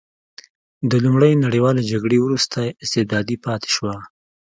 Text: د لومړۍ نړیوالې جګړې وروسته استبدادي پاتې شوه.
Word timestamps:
د 0.89 0.91
لومړۍ 1.03 1.33
نړیوالې 1.45 1.81
جګړې 1.91 2.17
وروسته 2.21 2.59
استبدادي 2.83 3.37
پاتې 3.45 3.69
شوه. 3.75 3.95